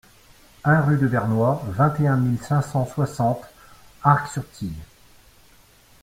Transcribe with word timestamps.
un 0.63 0.81
rue 0.81 0.97
du 0.97 1.05
Vernoy, 1.07 1.59
vingt 1.67 1.93
et 1.99 2.07
un 2.07 2.17
mille 2.17 2.41
cinq 2.41 2.63
cent 2.63 2.87
soixante 2.87 3.43
Arc-sur-Tille 4.01 4.73